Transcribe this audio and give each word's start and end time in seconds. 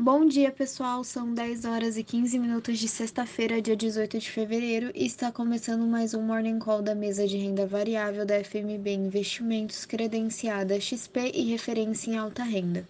Bom 0.00 0.26
dia, 0.26 0.52
pessoal. 0.52 1.02
São 1.02 1.34
10 1.34 1.64
horas 1.64 1.96
e 1.96 2.04
15 2.04 2.38
minutos 2.38 2.78
de 2.78 2.86
sexta-feira, 2.86 3.60
dia 3.60 3.74
18 3.74 4.20
de 4.20 4.30
fevereiro, 4.30 4.92
e 4.94 5.04
está 5.04 5.32
começando 5.32 5.84
mais 5.88 6.14
um 6.14 6.22
Morning 6.22 6.60
Call 6.60 6.82
da 6.82 6.94
mesa 6.94 7.26
de 7.26 7.36
renda 7.36 7.66
variável 7.66 8.24
da 8.24 8.36
FMB 8.44 8.92
Investimentos, 8.92 9.84
credenciada 9.84 10.80
XP 10.80 11.32
e 11.34 11.50
referência 11.50 12.12
em 12.12 12.16
alta 12.16 12.44
renda. 12.44 12.88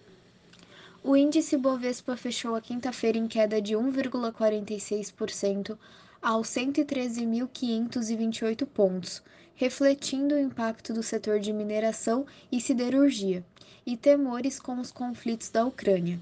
O 1.03 1.17
índice 1.17 1.57
Bovespa 1.57 2.15
fechou 2.15 2.53
a 2.53 2.61
quinta-feira 2.61 3.17
em 3.17 3.27
queda 3.27 3.59
de 3.59 3.73
1,46% 3.73 5.75
aos 6.21 6.47
113.528 6.49 8.67
pontos, 8.67 9.23
refletindo 9.55 10.35
o 10.35 10.39
impacto 10.39 10.93
do 10.93 11.01
setor 11.01 11.39
de 11.39 11.51
mineração 11.51 12.27
e 12.51 12.61
siderurgia 12.61 13.43
e 13.83 13.97
temores 13.97 14.59
com 14.59 14.79
os 14.79 14.91
conflitos 14.91 15.49
da 15.49 15.65
Ucrânia. 15.65 16.19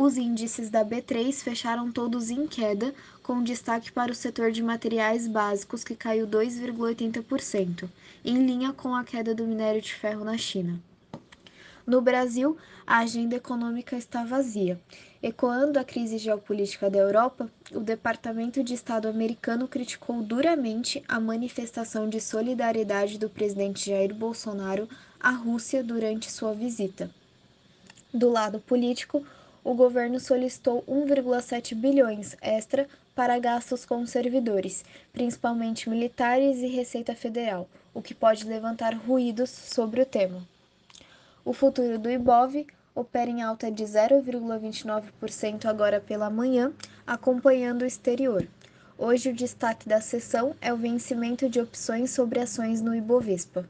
Os 0.00 0.16
índices 0.16 0.70
da 0.70 0.84
B3 0.84 1.42
fecharam 1.42 1.90
todos 1.90 2.30
em 2.30 2.46
queda, 2.46 2.94
com 3.20 3.42
destaque 3.42 3.90
para 3.90 4.12
o 4.12 4.14
setor 4.14 4.52
de 4.52 4.62
materiais 4.62 5.26
básicos, 5.26 5.82
que 5.82 5.96
caiu 5.96 6.24
2,80%, 6.24 7.90
em 8.24 8.46
linha 8.46 8.72
com 8.72 8.94
a 8.94 9.02
queda 9.02 9.34
do 9.34 9.44
minério 9.44 9.82
de 9.82 9.92
ferro 9.92 10.24
na 10.24 10.38
China. 10.38 10.80
No 11.84 12.00
Brasil, 12.00 12.56
a 12.86 12.98
agenda 12.98 13.34
econômica 13.34 13.96
está 13.96 14.22
vazia. 14.22 14.80
Ecoando 15.20 15.80
a 15.80 15.84
crise 15.84 16.16
geopolítica 16.16 16.88
da 16.88 16.98
Europa, 16.98 17.50
o 17.72 17.80
Departamento 17.80 18.62
de 18.62 18.74
Estado 18.74 19.08
americano 19.08 19.66
criticou 19.66 20.22
duramente 20.22 21.02
a 21.08 21.18
manifestação 21.18 22.08
de 22.08 22.20
solidariedade 22.20 23.18
do 23.18 23.28
presidente 23.28 23.90
Jair 23.90 24.14
Bolsonaro 24.14 24.88
à 25.18 25.32
Rússia 25.32 25.82
durante 25.82 26.30
sua 26.30 26.54
visita. 26.54 27.10
Do 28.14 28.30
lado 28.30 28.60
político, 28.60 29.26
o 29.68 29.74
governo 29.74 30.18
solicitou 30.18 30.82
1,7 30.88 31.74
bilhões 31.74 32.34
extra 32.40 32.88
para 33.14 33.38
gastos 33.38 33.84
com 33.84 34.06
servidores, 34.06 34.82
principalmente 35.12 35.90
militares 35.90 36.60
e 36.60 36.68
Receita 36.68 37.14
Federal, 37.14 37.68
o 37.92 38.00
que 38.00 38.14
pode 38.14 38.46
levantar 38.46 38.94
ruídos 38.94 39.50
sobre 39.50 40.00
o 40.00 40.06
tema. 40.06 40.40
O 41.44 41.52
futuro 41.52 41.98
do 41.98 42.10
Ibov 42.10 42.66
opera 42.94 43.28
em 43.28 43.42
alta 43.42 43.70
de 43.70 43.84
0,29% 43.84 45.66
agora 45.66 46.00
pela 46.00 46.30
manhã, 46.30 46.72
acompanhando 47.06 47.82
o 47.82 47.86
exterior. 47.86 48.48
Hoje 48.96 49.28
o 49.28 49.34
destaque 49.34 49.86
da 49.86 50.00
sessão 50.00 50.56
é 50.62 50.72
o 50.72 50.78
vencimento 50.78 51.46
de 51.46 51.60
opções 51.60 52.10
sobre 52.10 52.40
ações 52.40 52.80
no 52.80 52.94
Ibovespa. 52.94 53.68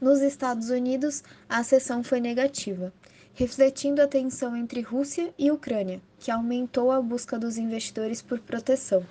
Nos 0.00 0.20
Estados 0.20 0.70
Unidos, 0.70 1.24
a 1.48 1.64
sessão 1.64 2.04
foi 2.04 2.20
negativa 2.20 2.92
refletindo 3.36 4.00
a 4.00 4.08
tensão 4.08 4.56
entre 4.56 4.80
Rússia 4.80 5.32
e 5.38 5.50
Ucrânia, 5.50 6.00
que 6.18 6.30
aumentou 6.30 6.90
a 6.90 7.02
busca 7.02 7.38
dos 7.38 7.58
investidores 7.58 8.22
por 8.22 8.40
proteção, 8.40 9.04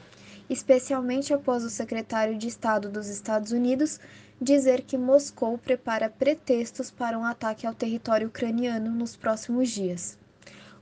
especialmente 0.50 1.32
após 1.32 1.64
o 1.64 1.70
secretário 1.70 2.36
de 2.36 2.48
Estado 2.48 2.90
dos 2.90 3.08
Estados 3.08 3.52
Unidos 3.52 4.00
dizer 4.42 4.82
que 4.82 4.98
Moscou 4.98 5.60
prepara 5.60 6.10
pretextos 6.10 6.90
para 6.90 7.18
um 7.20 7.24
ataque 7.24 7.68
ao 7.68 7.76
território 7.76 8.28
ucraniano 8.28 8.90
nos 8.90 9.16
próximos 9.16 9.70
dias. 9.70 10.18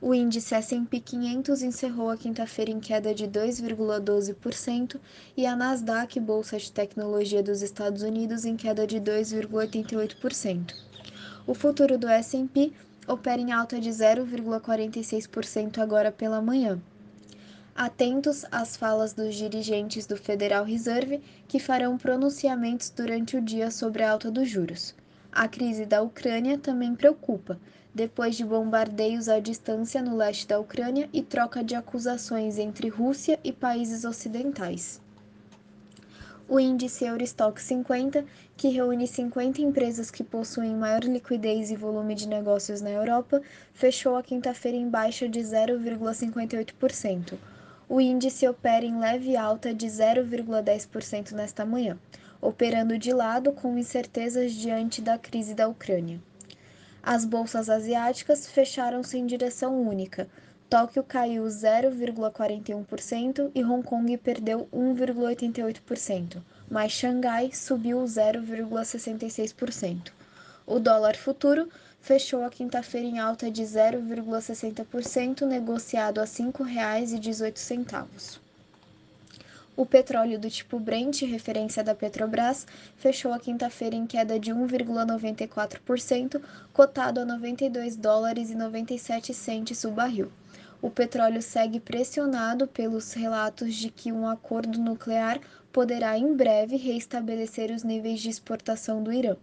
O 0.00 0.14
índice 0.14 0.54
S&P 0.54 0.98
500 0.98 1.62
encerrou 1.62 2.08
a 2.08 2.16
quinta-feira 2.16 2.70
em 2.70 2.80
queda 2.80 3.14
de 3.14 3.28
2,12% 3.28 4.98
e 5.36 5.44
a 5.44 5.54
Nasdaq, 5.54 6.18
bolsa 6.18 6.56
de 6.56 6.72
tecnologia 6.72 7.42
dos 7.42 7.60
Estados 7.60 8.00
Unidos, 8.02 8.46
em 8.46 8.56
queda 8.56 8.86
de 8.86 8.98
2,88%. 9.00 10.74
O 11.46 11.52
futuro 11.52 11.98
do 11.98 12.08
S&P 12.08 12.72
opera 13.06 13.40
em 13.40 13.52
alta 13.52 13.80
de 13.80 13.90
0,46% 13.90 15.78
agora 15.78 16.10
pela 16.10 16.40
manhã. 16.40 16.80
Atentos 17.74 18.44
às 18.52 18.76
falas 18.76 19.12
dos 19.12 19.34
dirigentes 19.34 20.06
do 20.06 20.16
Federal 20.16 20.64
Reserve, 20.64 21.20
que 21.48 21.58
farão 21.58 21.98
pronunciamentos 21.98 22.90
durante 22.90 23.36
o 23.36 23.40
dia 23.40 23.70
sobre 23.70 24.02
a 24.02 24.12
alta 24.12 24.30
dos 24.30 24.48
juros. 24.48 24.94
A 25.32 25.48
crise 25.48 25.84
da 25.84 26.00
Ucrânia 26.00 26.56
também 26.56 26.94
preocupa, 26.94 27.58
depois 27.94 28.36
de 28.36 28.44
bombardeios 28.44 29.28
à 29.28 29.40
distância 29.40 30.00
no 30.02 30.16
leste 30.16 30.46
da 30.46 30.58
Ucrânia 30.58 31.08
e 31.12 31.22
troca 31.22 31.62
de 31.62 31.74
acusações 31.74 32.58
entre 32.58 32.88
Rússia 32.88 33.38
e 33.42 33.52
países 33.52 34.04
ocidentais 34.04 35.03
o 36.48 36.60
índice 36.60 37.04
Eurostock 37.04 37.60
50, 37.60 38.24
que 38.56 38.68
reúne 38.68 39.06
50 39.06 39.62
empresas 39.62 40.10
que 40.10 40.22
possuem 40.22 40.74
maior 40.74 41.02
liquidez 41.04 41.70
e 41.70 41.76
volume 41.76 42.14
de 42.14 42.28
negócios 42.28 42.80
na 42.80 42.90
Europa, 42.90 43.40
fechou 43.72 44.16
a 44.16 44.22
quinta-feira 44.22 44.76
em 44.76 44.88
baixa 44.88 45.28
de 45.28 45.40
0,58%. 45.40 47.38
O 47.88 48.00
índice 48.00 48.46
opera 48.46 48.84
em 48.84 48.98
leve 48.98 49.36
alta 49.36 49.74
de 49.74 49.86
0,10% 49.86 51.32
nesta 51.32 51.64
manhã, 51.64 51.98
operando 52.40 52.98
de 52.98 53.12
lado 53.12 53.52
com 53.52 53.78
incertezas 53.78 54.52
diante 54.52 55.00
da 55.00 55.18
crise 55.18 55.54
da 55.54 55.66
Ucrânia. 55.66 56.20
As 57.02 57.24
bolsas 57.24 57.68
asiáticas 57.68 58.46
fecharam-se 58.46 59.18
em 59.18 59.26
direção 59.26 59.80
única, 59.80 60.28
Tóquio 60.74 61.04
caiu 61.04 61.44
0,41% 61.44 63.52
e 63.54 63.62
Hong 63.62 63.84
Kong 63.84 64.16
perdeu 64.16 64.68
1,88%, 64.74 66.42
mas 66.68 66.90
Xangai 66.90 67.52
subiu 67.52 68.02
0,66%. 68.02 70.10
O 70.66 70.80
dólar 70.80 71.14
futuro 71.14 71.68
fechou 72.00 72.42
a 72.42 72.50
quinta-feira 72.50 73.06
em 73.06 73.20
alta 73.20 73.48
de 73.52 73.62
0,60%, 73.62 75.46
negociado 75.46 76.18
a 76.18 76.24
R$ 76.24 76.28
5,18. 76.28 78.40
O 79.76 79.86
petróleo 79.86 80.40
do 80.40 80.50
tipo 80.50 80.80
Brent, 80.80 81.22
referência 81.22 81.84
da 81.84 81.94
Petrobras, 81.94 82.66
fechou 82.96 83.32
a 83.32 83.38
quinta-feira 83.38 83.94
em 83.94 84.08
queda 84.08 84.40
de 84.40 84.52
1,94%, 84.52 86.42
cotado 86.72 87.20
a 87.20 87.24
92 87.24 87.94
dólares 87.94 88.50
e 88.50 88.56
97 88.56 89.32
centes 89.32 89.84
o 89.84 89.92
barril 89.92 90.32
o 90.84 90.90
petróleo 90.90 91.40
segue 91.40 91.80
pressionado 91.80 92.68
pelos 92.68 93.14
relatos 93.14 93.74
de 93.74 93.88
que 93.88 94.12
um 94.12 94.28
acordo 94.28 94.78
nuclear 94.78 95.40
poderá 95.72 96.18
em 96.18 96.36
breve 96.36 96.76
reestabelecer 96.76 97.70
os 97.70 97.82
níveis 97.82 98.20
de 98.20 98.28
exportação 98.28 99.02
do 99.02 99.10
Irã. 99.10 99.34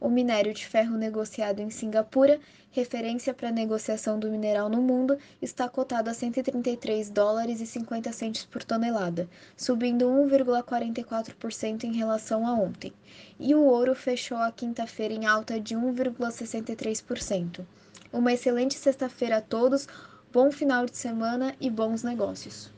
O 0.00 0.08
minério 0.08 0.52
de 0.52 0.66
ferro 0.66 0.98
negociado 0.98 1.60
em 1.60 1.70
Singapura, 1.70 2.40
referência 2.72 3.32
para 3.32 3.50
a 3.50 3.52
negociação 3.52 4.18
do 4.18 4.28
mineral 4.28 4.68
no 4.68 4.82
mundo, 4.82 5.16
está 5.40 5.68
cotado 5.68 6.10
a 6.10 6.14
133 6.14 7.08
dólares 7.08 7.60
e 7.60 7.66
50 7.66 8.12
centes 8.12 8.44
por 8.44 8.64
tonelada, 8.64 9.28
subindo 9.56 10.06
1,44% 10.06 11.84
em 11.84 11.92
relação 11.92 12.44
a 12.44 12.52
ontem. 12.52 12.92
E 13.38 13.54
o 13.54 13.62
ouro 13.62 13.94
fechou 13.94 14.38
a 14.38 14.50
quinta-feira 14.50 15.14
em 15.14 15.24
alta 15.24 15.60
de 15.60 15.76
1,63%. 15.76 17.64
Uma 18.12 18.32
excelente 18.32 18.74
sexta-feira 18.74 19.36
a 19.36 19.40
todos 19.40 19.86
bom 20.32 20.50
final 20.50 20.86
de 20.86 20.96
semana 20.96 21.54
e 21.60 21.70
bons 21.70 22.02
negócios. 22.02 22.70